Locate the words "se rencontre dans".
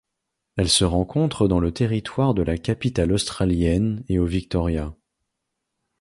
0.69-1.59